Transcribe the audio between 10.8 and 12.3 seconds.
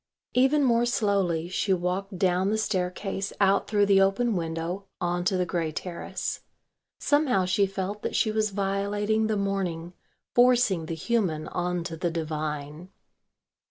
the human on to the